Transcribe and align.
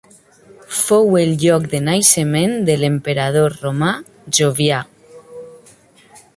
Fou 0.77 1.11
el 1.19 1.33
lloc 1.43 1.67
de 1.73 1.81
naixement 1.89 2.57
de 2.71 2.79
l'emperador 2.85 3.59
romà 3.61 3.93
Jovià. 4.41 4.83